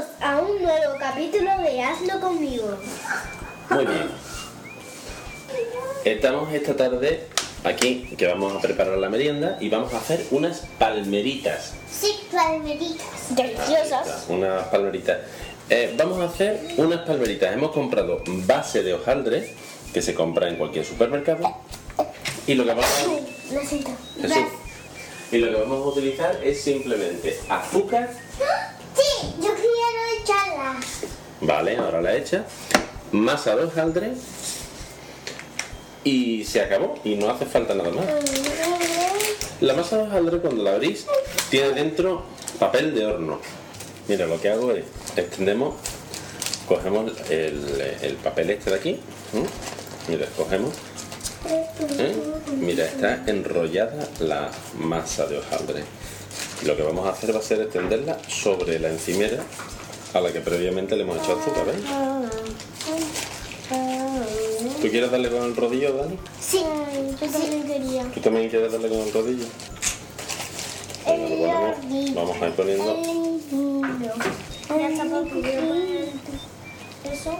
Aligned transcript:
Bienvenidos 0.00 0.06
a 0.20 0.40
un 0.40 0.62
nuevo 0.62 0.94
capítulo 0.98 1.50
de 1.62 1.82
Hazlo 1.82 2.20
conmigo. 2.20 2.78
Muy 3.68 3.84
bien. 3.84 4.08
Estamos 6.04 6.52
esta 6.54 6.74
tarde 6.74 7.26
aquí 7.64 8.14
que 8.16 8.26
vamos 8.26 8.54
a 8.54 8.60
preparar 8.60 8.96
la 8.96 9.10
merienda 9.10 9.58
y 9.60 9.68
vamos 9.68 9.92
a 9.92 9.98
hacer 9.98 10.24
unas 10.30 10.62
palmeritas. 10.78 11.74
Sí, 11.90 12.14
palmeritas. 12.32 13.06
Deliciosas. 13.36 14.24
Unas 14.28 14.68
palmeritas. 14.68 15.18
Eh, 15.68 15.92
vamos 15.98 16.18
a 16.20 16.24
hacer 16.24 16.60
unas 16.78 17.00
palmeritas. 17.00 17.52
Hemos 17.52 17.72
comprado 17.72 18.22
base 18.26 18.82
de 18.82 18.94
hojaldre 18.94 19.54
que 19.92 20.00
se 20.00 20.14
compra 20.14 20.48
en 20.48 20.56
cualquier 20.56 20.84
supermercado. 20.86 21.56
Y 22.46 22.54
lo 22.54 22.64
que 22.64 22.70
vamos 22.70 22.86
a, 22.86 23.54
Lo 23.54 23.60
siento. 23.66 23.90
Jesús. 24.20 24.36
y 25.30 25.38
lo 25.38 25.48
que 25.48 25.56
vamos 25.62 25.84
a 25.84 25.88
utilizar 25.90 26.40
es 26.42 26.62
simplemente 26.62 27.38
azúcar. 27.50 28.08
Sí, 28.96 29.34
yo 29.40 29.54
quiero 29.54 30.22
echarla. 30.22 30.80
Vale, 31.40 31.76
ahora 31.76 32.02
la 32.02 32.16
hecha. 32.16 32.44
Masa 33.12 33.56
de 33.56 33.64
hojaldre. 33.64 34.12
Y 36.04 36.44
se 36.44 36.60
acabó. 36.60 36.94
Y 37.04 37.14
no 37.16 37.30
hace 37.30 37.46
falta 37.46 37.74
nada 37.74 37.90
más. 37.90 38.04
La 39.60 39.74
masa 39.74 39.98
de 39.98 40.02
hojaldre 40.04 40.38
cuando 40.40 40.62
la 40.62 40.74
abrís 40.74 41.06
tiene 41.50 41.70
dentro 41.70 42.24
papel 42.58 42.94
de 42.94 43.06
horno. 43.06 43.40
Mira, 44.08 44.26
lo 44.26 44.40
que 44.40 44.48
hago 44.48 44.72
es 44.72 44.84
extendemos, 45.16 45.74
cogemos 46.66 47.12
el, 47.30 47.96
el 48.02 48.14
papel 48.16 48.50
este 48.50 48.70
de 48.70 48.76
aquí. 48.76 49.00
Mira, 50.08 50.26
cogemos. 50.36 50.74
¿eh? 51.98 52.16
Mira, 52.58 52.84
está 52.84 53.22
enrollada 53.26 54.08
la 54.20 54.50
masa 54.78 55.26
de 55.26 55.38
hojaldre. 55.38 55.84
Lo 56.64 56.76
que 56.76 56.82
vamos 56.82 57.06
a 57.06 57.10
hacer 57.10 57.34
va 57.34 57.38
a 57.38 57.42
ser 57.42 57.60
extenderla 57.62 58.18
sobre 58.28 58.78
la 58.78 58.88
encimera 58.88 59.42
a 60.12 60.20
la 60.20 60.32
que 60.32 60.40
previamente 60.40 60.96
le 60.96 61.02
hemos 61.02 61.18
echado 61.18 61.40
azúcar, 61.40 61.66
¿ves? 61.66 61.76
¿Tú 64.80 64.88
quieres 64.88 65.10
darle 65.10 65.30
con 65.30 65.42
el 65.44 65.54
rodillo, 65.54 65.92
Dani? 65.94 66.16
Sí, 66.40 66.62
yo 67.20 67.28
también 67.28 67.62
quería. 67.66 68.02
¿Tú 68.12 68.20
también 68.20 68.48
quieres 68.48 68.72
darle 68.72 68.88
con 68.88 68.98
el 68.98 69.12
rodillo? 69.12 69.44
Venga, 71.06 71.28
lo 71.28 71.36
ponemos. 71.36 72.14
Vamos 72.14 72.42
a 72.42 72.46
ir 72.48 72.52
poniendo. 72.54 73.02
Eso. 77.04 77.38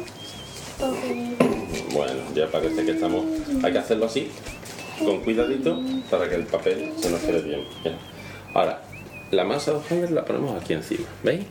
Bueno, 1.92 2.20
ya 2.34 2.50
parece 2.50 2.84
que 2.84 2.92
estamos. 2.92 3.24
Hay 3.62 3.72
que 3.72 3.78
hacerlo 3.78 4.06
así, 4.06 4.30
con 5.04 5.20
cuidadito, 5.20 5.80
para 6.10 6.28
que 6.28 6.36
el 6.36 6.46
papel 6.46 6.92
se 7.00 7.10
nos 7.10 7.20
quede 7.20 7.42
bien. 7.42 7.66
Ahora, 8.54 8.82
la 9.30 9.44
masa 9.44 9.72
de 9.72 9.76
hojaldre 9.78 10.10
la 10.10 10.24
ponemos 10.24 10.60
aquí 10.60 10.72
encima, 10.72 11.06
¿veis? 11.22 11.44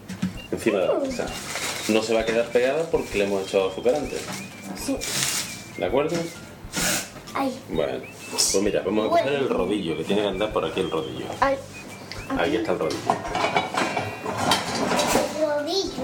Encima 0.52 0.80
de 0.80 0.88
la 0.88 0.94
mesa. 0.96 1.26
No 1.90 2.02
se 2.02 2.14
va 2.14 2.22
a 2.22 2.26
quedar 2.26 2.46
pegada 2.48 2.84
porque 2.92 3.18
le 3.20 3.26
hemos 3.26 3.48
echado 3.48 3.70
azúcar 3.70 3.96
antes. 3.96 4.22
Sí. 4.84 4.98
¿De 5.78 5.86
acuerdo? 5.86 6.16
Ay, 7.34 7.58
Bueno, 7.70 8.00
pues 8.32 8.56
mira, 8.62 8.82
vamos 8.86 9.06
a 9.08 9.10
coger 9.10 9.34
el 9.34 9.50
rodillo, 9.50 9.96
que 9.98 10.04
tiene 10.04 10.24
que 10.24 10.28
andar 10.28 10.52
por 10.52 10.66
aquí 10.66 10.80
el 10.82 10.90
rodillo. 10.92 11.26
ay. 11.42 11.56
Ahí 12.38 12.56
está 12.58 12.74
el 12.74 12.80
rodillo. 12.80 13.00
Rodillo. 15.42 16.04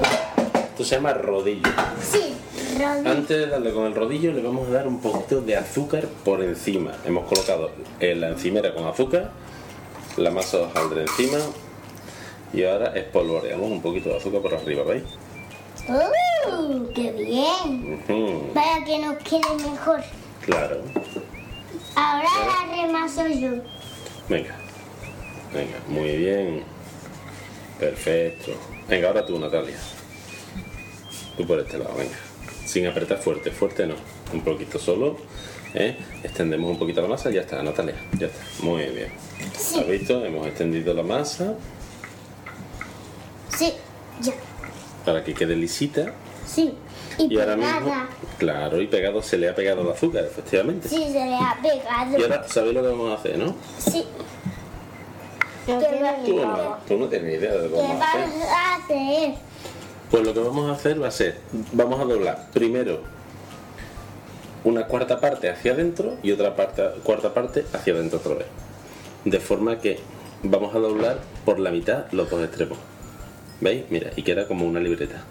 Esto 0.72 0.84
se 0.84 0.96
llama 0.96 1.14
rodillo. 1.14 1.70
Sí, 2.02 2.34
rodillo. 2.80 3.10
Antes 3.12 3.38
de 3.38 3.48
darle 3.48 3.72
con 3.74 3.86
el 3.86 3.96
rodillo 3.96 4.32
le 4.34 4.42
vamos 4.42 4.68
a 4.70 4.72
dar 4.72 4.88
un 4.88 5.00
poquito 5.02 5.42
de 5.42 5.56
azúcar 5.56 6.06
por 6.24 6.44
encima. 6.44 6.92
Hemos 7.06 7.26
colocado 7.28 7.72
en 8.00 8.22
la 8.22 8.30
encimera 8.30 8.74
con 8.74 8.86
azúcar, 8.88 9.32
la 10.18 10.32
masa 10.32 10.58
de 10.58 10.64
hojaldre 10.64 11.02
encima 11.04 11.38
y 12.54 12.64
ahora 12.64 12.94
espolvoreamos 12.96 13.70
un 13.70 13.82
poquito 13.82 14.10
de 14.10 14.18
azúcar 14.18 14.42
por 14.42 14.54
arriba, 14.54 14.84
¿veis? 14.84 15.04
¡Uh! 15.88 16.94
¡Qué 16.94 17.12
bien! 17.12 18.02
Para 18.54 18.84
que 18.84 19.00
nos 19.00 19.18
quede 19.18 19.70
mejor. 19.70 20.02
Claro. 20.46 20.82
Ahora 21.96 22.30
la 22.48 22.76
remaso 22.76 23.28
yo. 23.28 23.62
Venga. 24.30 24.56
Venga, 25.54 25.78
muy 25.88 26.18
bien. 26.18 26.64
Perfecto. 27.80 28.52
Venga, 28.88 29.08
ahora 29.10 29.26
tú, 29.26 29.38
Natalia. 29.40 29.78
Tú 31.38 31.46
por 31.46 31.60
este 31.60 31.78
lado, 31.78 31.94
venga. 31.96 32.16
Sin 32.66 32.88
apretar 32.88 33.20
fuerte, 33.20 33.52
fuerte 33.52 33.86
no. 33.86 33.96
Un 34.34 34.42
poquito 34.42 34.80
solo. 34.80 35.18
¿eh? 35.74 35.98
Extendemos 36.24 36.72
un 36.72 36.80
poquito 36.80 37.02
la 37.02 37.08
masa 37.08 37.30
y 37.30 37.36
ya 37.36 37.42
está, 37.42 37.62
Natalia. 37.62 37.96
Ya 38.18 38.28
está. 38.28 38.44
Muy 38.64 38.86
bien. 38.86 39.12
Sí. 39.58 39.80
¿Has 39.80 39.88
visto? 39.88 40.26
Hemos 40.26 40.48
extendido 40.48 40.94
la 40.94 41.04
masa 41.04 41.56
Sí, 43.58 43.74
ya. 44.22 44.34
para 45.06 45.24
que 45.24 45.34
quede 45.34 45.56
lisita. 45.56 46.14
Sí. 46.46 46.74
Y, 47.18 47.34
Y 47.34 47.40
ahora 47.40 47.56
mismo, 47.56 47.94
claro, 48.38 48.82
y 48.82 48.88
pegado 48.88 49.22
se 49.22 49.38
le 49.38 49.48
ha 49.50 49.56
pegado 49.56 49.82
el 49.82 49.90
azúcar, 49.92 50.26
efectivamente. 50.26 50.90
Sí, 50.90 50.98
se 50.98 51.26
le 51.26 51.36
ha 51.36 51.58
pegado. 51.62 52.18
Y 52.18 52.24
ahora 52.24 52.46
sabéis 52.48 52.74
lo 52.74 52.82
que 52.82 52.88
vamos 52.90 53.12
a 53.12 53.16
hacer, 53.16 53.38
¿no? 53.38 53.56
Sí. 53.78 54.06
¿Qué, 55.66 55.74
Tú 56.26 56.36
no, 56.36 56.78
tú 56.88 56.98
no 56.98 57.08
tienes 57.08 57.28
ni 57.28 57.34
idea 57.40 57.54
de 57.54 57.70
lo 57.70 57.76
que 57.76 57.82
¿Qué 57.82 57.82
vamos 57.82 58.02
a 58.02 58.12
hacer. 58.12 58.28
vas 58.28 58.48
a 58.52 58.76
hacer? 58.76 59.34
Pues 60.12 60.24
lo 60.24 60.34
que 60.34 60.40
vamos 60.42 60.70
a 60.70 60.74
hacer 60.74 61.02
va 61.02 61.08
a 61.08 61.12
ser, 61.12 61.40
vamos 61.72 62.00
a 62.00 62.04
doblar 62.04 62.48
primero 62.54 63.00
una 64.64 64.86
cuarta 64.86 65.20
parte 65.20 65.50
hacia 65.50 65.72
adentro 65.72 66.18
y 66.22 66.32
otra 66.32 66.56
parte, 66.56 66.84
cuarta 67.04 67.34
parte 67.34 67.66
hacia 67.74 67.94
adentro 67.94 68.20
otra 68.20 68.36
vez. 68.36 68.48
De 69.24 69.40
forma 69.40 69.80
que 69.80 70.00
vamos 70.44 70.76
a 70.76 70.80
doblar 70.80 71.20
por 71.46 71.60
la 71.60 71.72
mitad 71.72 72.06
los 72.12 72.30
dos 72.30 72.44
extremos. 72.44 72.78
¿Veis? 73.62 73.84
Mira, 73.90 74.12
y 74.16 74.24
queda 74.24 74.48
como 74.48 74.66
una 74.66 74.80
libreta. 74.80 75.24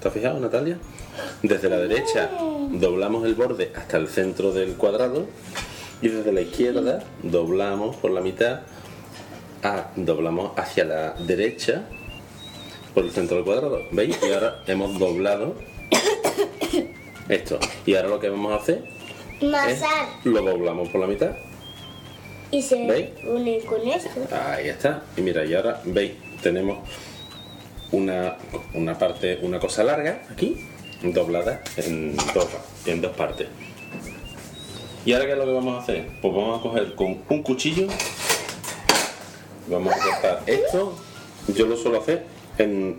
¿Te 0.00 0.08
has 0.08 0.14
fijado, 0.14 0.38
Natalia? 0.38 0.78
Desde 1.42 1.68
la 1.68 1.78
derecha 1.78 2.30
doblamos 2.70 3.24
el 3.24 3.34
borde 3.34 3.72
hasta 3.74 3.96
el 3.96 4.08
centro 4.08 4.52
del 4.52 4.74
cuadrado 4.74 5.26
y 6.02 6.08
desde 6.08 6.32
la 6.32 6.42
izquierda 6.42 7.02
doblamos 7.22 7.96
por 7.96 8.10
la 8.10 8.20
mitad, 8.20 8.60
doblamos 9.96 10.52
hacia 10.58 10.84
la 10.84 11.12
derecha 11.14 11.84
por 12.94 13.04
el 13.04 13.10
centro 13.10 13.36
del 13.36 13.44
cuadrado. 13.44 13.80
¿Veis? 13.92 14.16
Y 14.22 14.32
ahora 14.32 14.62
hemos 14.66 14.98
doblado 14.98 15.54
esto. 17.28 17.58
Y 17.84 17.94
ahora 17.94 18.08
lo 18.08 18.20
que 18.20 18.28
vamos 18.28 18.52
a 18.52 18.56
hacer 18.56 18.84
es 19.40 19.82
lo 20.24 20.42
doblamos 20.42 20.88
por 20.90 21.00
la 21.00 21.06
mitad. 21.06 21.30
Y 22.50 22.62
se 22.62 22.86
¿Veis? 22.86 23.08
une 23.26 23.58
con 23.60 23.86
esto. 23.88 24.20
Ahí 24.30 24.68
está. 24.68 25.02
Y 25.16 25.20
mira, 25.22 25.44
y 25.44 25.54
ahora 25.54 25.80
veis, 25.84 26.12
tenemos 26.42 26.78
una, 27.92 28.36
una 28.74 28.98
parte, 28.98 29.38
una 29.42 29.58
cosa 29.58 29.84
larga 29.84 30.22
aquí, 30.30 30.56
doblada 31.02 31.62
en 31.76 32.16
dos, 32.34 32.48
en 32.86 33.00
dos 33.00 33.12
partes. 33.16 33.48
¿Y 35.04 35.12
ahora 35.12 35.26
qué 35.26 35.32
es 35.32 35.38
lo 35.38 35.44
que 35.44 35.52
vamos 35.52 35.76
a 35.76 35.82
hacer? 35.82 36.06
Pues 36.20 36.34
vamos 36.34 36.58
a 36.58 36.62
coger 36.62 36.94
con 36.94 37.18
un 37.28 37.42
cuchillo, 37.42 37.86
vamos 39.68 39.94
a 39.94 39.98
cortar 39.98 40.42
esto. 40.46 40.96
Yo 41.54 41.66
lo 41.66 41.76
suelo 41.76 42.00
hacer 42.00 42.24
en 42.58 42.98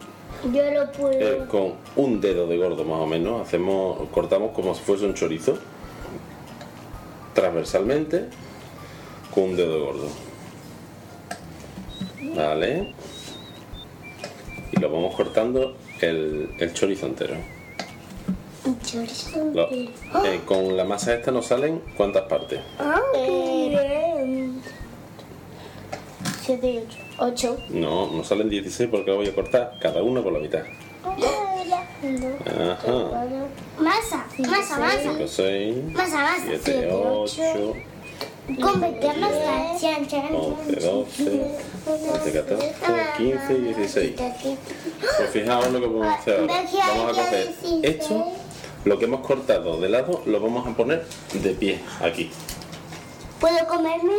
Yo 0.54 0.72
lo 0.72 0.92
puedo. 0.92 1.20
Eh, 1.20 1.46
con 1.50 1.74
un 1.96 2.22
dedo 2.22 2.48
de 2.48 2.58
gordo 2.58 2.86
más 2.86 3.00
o 3.00 3.06
menos 3.08 3.42
hacemos 3.42 4.08
cortamos 4.10 4.52
como 4.52 4.74
si 4.74 4.82
fuese 4.84 5.06
un 5.06 5.14
chorizo 5.14 5.58
transversalmente 7.34 8.26
con 9.34 9.44
un 9.46 9.56
dedo 9.58 9.74
de 9.74 9.80
gordo 9.80 10.08
vale 12.36 12.94
y 14.78 14.80
lo 14.80 14.90
vamos 14.92 15.16
cortando 15.16 15.76
el, 16.02 16.50
el 16.60 16.74
chorizo 16.74 17.08
entero 17.08 17.36
Un 18.66 18.80
chorizo 18.82 19.44
Lo- 19.54 19.72
entero. 19.72 20.26
eh, 20.26 20.42
con 20.46 20.76
la 20.78 20.84
masa 20.84 21.14
esta 21.16 21.32
nos 21.32 21.48
salen 21.48 21.82
cuántas 21.96 22.24
partes 22.24 22.60
Ah, 22.80 23.00
qué 23.14 23.70
bien. 23.70 24.62
Siete 26.42 26.70
y 26.72 26.78
ocho. 26.78 26.98
Ocho. 27.20 27.58
no 27.70 28.08
nos 28.12 28.28
salen 28.28 28.50
16 28.50 28.90
porque 28.92 29.10
lo 29.12 29.18
voy 29.18 29.28
a 29.28 29.34
cortar 29.36 29.74
cada 29.82 30.02
uno 30.04 30.22
por 30.24 30.32
la 30.34 30.40
mitad 30.40 30.62
ajá 31.04 32.94
Masa, 33.80 34.26
masa, 34.40 34.80
masa. 34.80 35.02
5 35.18 35.28
6 35.28 35.76
Masa, 35.94 36.18
masa. 36.18 36.44
7 36.64 36.90
8 36.92 37.74
Convertirnos 38.62 39.32
a 39.32 39.78
chan, 39.80 40.08
chan, 40.08 40.34
11, 40.34 40.76
12, 40.80 41.42
13, 41.88 42.32
14, 42.32 42.76
15 43.18 43.54
y 43.54 43.62
16. 43.74 44.14
Pues 44.18 45.30
fijaos 45.32 45.72
lo 45.72 45.80
que 45.80 45.88
podemos 45.88 46.20
hacer 46.20 46.40
ahora. 46.40 46.64
Vamos 46.96 47.18
a 47.18 47.22
coger 47.24 47.54
esto, 47.84 48.26
lo 48.86 49.00
que 49.00 49.06
hemos 49.06 49.26
cortado 49.26 49.80
de 49.80 49.90
lado, 49.90 50.22
lo 50.26 50.40
vamos 50.40 50.68
a 50.68 50.76
poner 50.76 51.06
de 51.34 51.50
pie 51.52 51.80
aquí. 52.02 52.30
¿Puedo 53.40 53.66
comérmelo? 53.68 54.18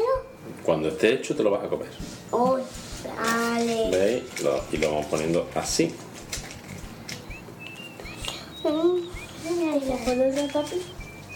Cuando 0.65 0.89
esté 0.89 1.13
hecho 1.15 1.35
te 1.37 1.43
lo 1.43 1.51
vas 1.51 1.65
a 1.65 1.69
comer. 1.69 1.89
Uy, 2.33 2.63
vale. 3.17 3.91
¿Veis? 3.91 4.43
Lo- 4.43 4.63
y 4.73 4.77
lo 4.79 4.91
vamos 4.93 5.07
poniendo 5.07 5.49
así. 5.55 5.93
¿Lo 8.65 8.71
puedo 10.05 10.33
dar, 10.33 10.53
papi? 10.53 10.77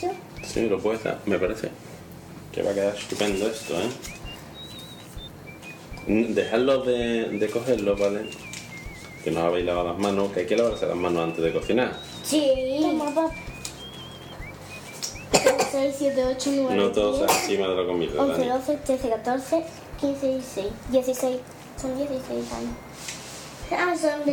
¿Yo? 0.02 0.11
Sí, 0.44 0.69
lo 0.69 0.79
puedes 0.79 1.02
dar, 1.05 1.19
me 1.26 1.38
parece. 1.38 1.70
Que 2.52 2.62
va 2.62 2.70
a 2.73 2.75
quedar 2.75 2.94
estupendo 2.94 3.46
esto, 3.46 3.75
¿eh? 3.75 3.88
Dejadlo 6.06 6.82
de, 6.82 7.28
de 7.28 7.50
cogerlo, 7.50 7.96
¿vale? 7.96 8.22
que 9.22 9.31
nos 9.31 9.44
habéis 9.44 9.64
lavado 9.64 9.88
las 9.88 9.99
manos, 9.99 10.32
que 10.32 10.40
hay 10.40 10.46
que 10.46 10.56
lavarse 10.56 10.87
las 10.87 10.96
manos 10.96 11.22
antes 11.22 11.44
de 11.44 11.52
cocinar. 11.52 11.96
Sí. 12.25 12.44
6, 15.70 15.94
7, 15.99 16.25
8, 16.37 16.50
9, 16.54 16.75
No 16.76 16.93
todos 16.93 17.19
10, 17.26 17.31
encima 17.31 17.69
de 17.69 17.76
la 17.76 17.87
comida, 17.87 18.12
11, 18.20 18.32
Dani. 18.32 18.49
12, 18.49 18.76
13, 18.84 19.08
14, 19.08 19.64
15, 20.00 20.26
16. 20.28 20.66
16. 20.90 21.40
Son 21.81 21.96
16 21.96 22.52
años. 22.52 22.75
Ah, 23.70 23.94
son 23.96 24.25
de 24.26 24.32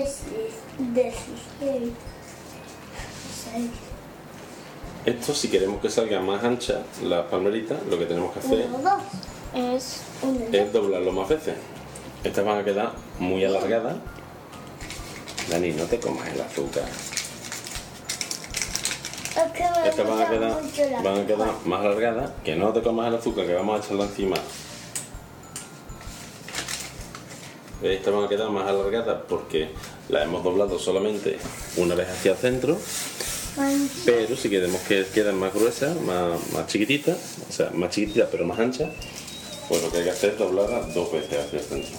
16. 0.93 1.93
Esto, 5.05 5.33
si 5.33 5.47
queremos 5.47 5.81
que 5.81 5.89
salga 5.89 6.19
más 6.19 6.43
ancha 6.43 6.83
la 7.03 7.27
palmerita, 7.27 7.75
lo 7.89 7.97
que 7.97 8.05
tenemos 8.05 8.33
que 8.33 8.39
hacer 8.39 8.67
Uno, 8.67 8.79
dos. 8.79 9.01
Es 9.53 10.01
dos. 10.21 10.53
es 10.53 10.73
doblarlo 10.73 11.11
más 11.11 11.29
veces. 11.29 11.55
Estas 12.23 12.45
van 12.45 12.59
a 12.59 12.63
quedar 12.63 12.91
muy 13.17 13.43
alargadas. 13.43 13.95
Dani, 15.49 15.71
no 15.71 15.85
te 15.85 15.99
comas 15.99 16.27
el 16.29 16.41
azúcar. 16.41 16.83
Es 19.35 19.51
que 19.53 19.63
me 19.63 19.89
Estas 19.89 20.07
van 20.07 20.19
a 20.19 20.29
gusta 20.29 20.29
quedar, 20.29 20.61
mucho 20.61 21.03
van 21.03 21.19
a 21.19 21.27
quedar 21.27 21.53
más 21.65 21.79
alargadas. 21.81 22.31
Que 22.43 22.55
no 22.55 22.73
te 22.73 22.81
comas 22.81 23.07
el 23.07 23.15
azúcar, 23.15 23.45
que 23.45 23.53
vamos 23.53 23.79
a 23.79 23.83
echarlo 23.83 24.03
encima. 24.03 24.35
Estas 27.81 28.13
van 28.13 28.25
a 28.25 28.27
quedar 28.27 28.49
más 28.49 28.67
alargadas 28.67 29.21
porque 29.29 29.69
las 30.09 30.23
hemos 30.23 30.43
doblado 30.43 30.77
solamente 30.77 31.37
una 31.77 31.95
vez 31.95 32.09
hacia 32.09 32.33
el 32.33 32.37
centro. 32.37 32.77
Pero 34.05 34.35
si 34.35 34.49
queremos 34.49 34.81
que 34.81 35.05
queden 35.13 35.35
más 35.35 35.53
gruesas, 35.53 35.99
más, 36.01 36.39
más 36.53 36.67
chiquititas, 36.67 37.17
o 37.49 37.51
sea, 37.51 37.69
más 37.71 37.89
chiquititas 37.89 38.29
pero 38.31 38.45
más 38.45 38.59
anchas, 38.59 38.89
pues 39.69 39.83
lo 39.83 39.91
que 39.91 39.99
hay 39.99 40.03
que 40.05 40.09
hacer 40.09 40.31
es 40.31 40.39
doblarlas 40.39 40.93
dos 40.95 41.11
veces 41.11 41.45
hacia 41.45 41.59
el 41.59 41.65
centro. 41.65 41.97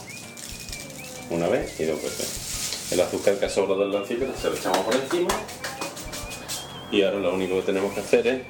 Una 1.31 1.47
vez 1.47 1.79
y 1.79 1.85
dos 1.85 2.03
veces. 2.03 2.91
El 2.91 3.01
azúcar 3.01 3.37
que 3.37 3.47
ha 3.47 3.49
sobrado 3.49 3.83
del 3.83 3.93
lancito 3.93 4.27
se 4.37 4.51
lo 4.51 4.57
echamos 4.57 4.79
por 4.81 4.95
encima. 4.97 5.29
Y 6.91 7.03
ahora 7.03 7.21
lo 7.21 7.33
único 7.33 7.55
que 7.57 7.63
tenemos 7.63 7.95
que 7.95 8.01
hacer 8.01 8.27
es, 8.27 8.43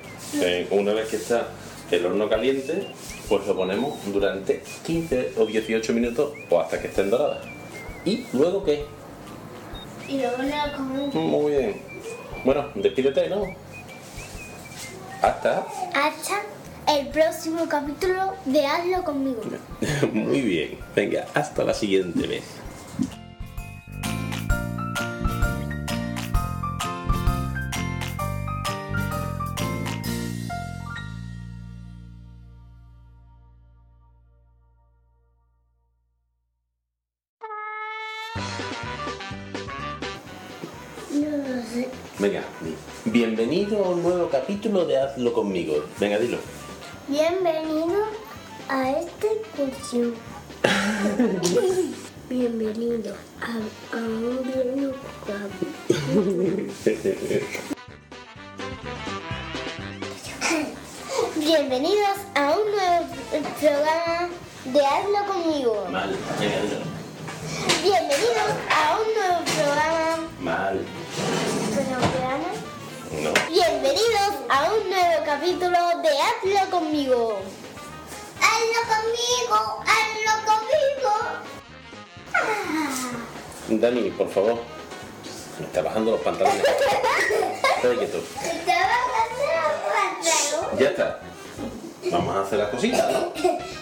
eh, 0.42 0.66
una 0.70 0.94
vez 0.94 1.08
que 1.10 1.16
está 1.16 1.48
el 1.90 2.06
horno 2.06 2.30
caliente, 2.30 2.86
pues 3.28 3.46
lo 3.46 3.54
ponemos 3.54 3.98
durante 4.06 4.62
15 4.86 5.34
o 5.36 5.44
18 5.44 5.92
minutos 5.92 6.32
o 6.48 6.58
hasta 6.58 6.80
que 6.80 6.88
estén 6.88 7.10
doradas. 7.10 7.44
¿Y 8.06 8.26
luego 8.32 8.64
qué? 8.64 8.86
Y 10.08 10.16
luego 10.16 10.42
le 10.42 10.72
comemos. 10.74 11.14
Muy 11.14 11.52
bien. 11.52 11.82
Bueno, 12.42 12.70
despídete, 12.74 13.28
¿no? 13.28 13.44
Hasta. 15.20 15.66
Hasta 15.92 16.42
el 17.00 17.08
próximo 17.08 17.66
capítulo 17.66 18.34
de 18.44 18.66
Hazlo 18.66 19.02
conmigo. 19.04 19.40
Muy 20.12 20.42
bien. 20.42 20.78
Venga, 20.94 21.26
hasta 21.32 21.64
la 21.64 21.72
siguiente 21.72 22.26
vez. 22.26 22.44
No 41.14 41.36
lo 41.36 41.62
sé. 41.62 41.88
Venga, 42.18 42.42
bienvenido 43.06 43.82
a 43.82 43.88
un 43.88 44.02
nuevo 44.02 44.28
capítulo 44.28 44.84
de 44.84 44.98
Hazlo 44.98 45.32
conmigo. 45.32 45.82
Venga, 45.98 46.18
dilo. 46.18 46.59
Bienvenido 47.10 48.06
a 48.68 48.90
este 48.92 49.42
curso. 49.56 50.14
Bienvenido 52.28 53.16
a, 53.40 53.46
a 53.96 53.98
un 53.98 54.36
nuevo 54.46 54.94
capítulo. 55.26 56.70
Bienvenidos 61.34 62.18
a 62.36 62.52
un 62.52 62.70
nuevo 62.70 63.06
programa 63.58 64.28
de 64.66 64.80
Hazlo 64.86 65.26
conmigo. 65.26 65.86
Mal. 65.90 66.16
Bienvenidos 67.82 68.52
a 68.70 68.98
un 69.00 69.06
nuevo 69.16 69.40
programa. 69.56 70.28
Mal. 70.38 70.78
¿Programa? 71.74 72.59
No. 73.10 73.32
Bienvenidos 73.48 74.34
a 74.48 74.72
un 74.72 74.88
nuevo 74.88 75.24
capítulo 75.24 75.76
de 76.00 76.10
Hazlo 76.10 76.70
conmigo. 76.70 77.40
Hazlo 78.40 78.82
conmigo, 78.86 79.82
hazlo 79.84 80.34
conmigo. 80.46 81.10
Dani, 83.80 84.10
por 84.10 84.28
favor. 84.30 84.60
Me 85.58 85.66
está 85.66 85.82
bajando 85.82 86.12
los 86.12 86.20
pantalones. 86.20 86.62
Espera 87.76 87.98
quieto. 87.98 88.22
Ya 90.78 90.88
está. 90.90 91.20
Vamos 92.12 92.36
a 92.36 92.42
hacer 92.42 92.58
las 92.60 92.68
cositas, 92.68 93.10
¿no? 93.10 93.32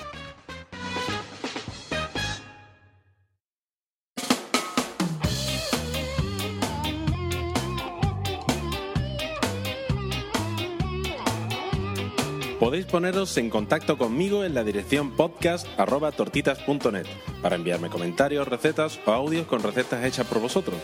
Podéis 12.59 12.87
poneros 12.87 13.37
en 13.37 13.51
contacto 13.51 13.97
conmigo 13.97 14.45
en 14.45 14.53
la 14.53 14.65
dirección 14.65 15.13
podcast.tortitas.net 15.13 17.07
para 17.41 17.55
enviarme 17.55 17.89
comentarios, 17.89 18.49
recetas 18.49 18.99
o 19.07 19.13
audios 19.13 19.47
con 19.47 19.63
recetas 19.63 20.05
hechas 20.05 20.27
por 20.27 20.41
vosotros. 20.41 20.77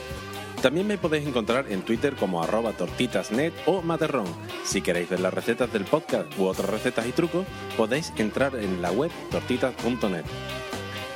También 0.63 0.87
me 0.87 0.99
podéis 0.99 1.27
encontrar 1.27 1.67
en 1.71 1.83
Twitter 1.83 2.15
como 2.15 2.43
arroba 2.43 2.73
tortitasnet 2.73 3.53
o 3.67 3.83
materrón. 3.83 4.27
Si 4.65 4.83
queréis 4.83 5.11
ver 5.11 5.19
las 5.19 5.35
recetas 5.35 5.73
del 5.73 5.85
podcast 5.85 6.27
u 6.39 6.45
otras 6.45 6.71
recetas 6.71 7.09
y 7.09 7.13
trucos, 7.13 7.45
podéis 7.77 8.13
entrar 8.19 8.55
en 8.55 8.81
la 8.81 8.93
web 8.93 9.11
tortitas.net. 9.33 10.25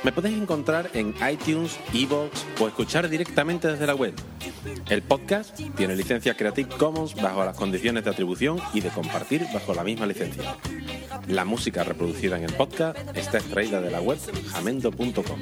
Me 0.03 0.11
podéis 0.13 0.37
encontrar 0.37 0.89
en 0.93 1.13
iTunes, 1.29 1.77
Evox 1.93 2.45
o 2.59 2.67
escuchar 2.67 3.09
directamente 3.09 3.67
desde 3.67 3.85
la 3.85 3.95
web. 3.95 4.13
El 4.89 5.01
podcast 5.01 5.59
tiene 5.75 5.95
licencia 5.95 6.35
Creative 6.35 6.69
Commons 6.77 7.15
bajo 7.15 7.43
las 7.43 7.57
condiciones 7.57 8.05
de 8.05 8.09
atribución 8.09 8.59
y 8.73 8.79
de 8.79 8.89
compartir 8.89 9.45
bajo 9.53 9.73
la 9.73 9.83
misma 9.83 10.05
licencia. 10.05 10.55
La 11.27 11.43
música 11.43 11.83
reproducida 11.83 12.37
en 12.37 12.45
el 12.45 12.53
podcast 12.53 12.97
está 13.15 13.39
extraída 13.39 13.81
de 13.81 13.91
la 13.91 14.01
web 14.01 14.19
jamendo.com. 14.51 15.39